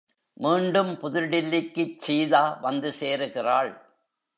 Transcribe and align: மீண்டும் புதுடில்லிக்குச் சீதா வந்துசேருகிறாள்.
மீண்டும் 0.37 0.91
புதுடில்லிக்குச் 1.01 1.97
சீதா 1.97 2.59
வந்துசேருகிறாள். 2.63 3.71